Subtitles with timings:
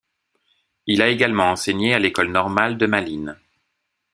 [0.87, 3.37] Il a également enseigné à l'école normale de Malines.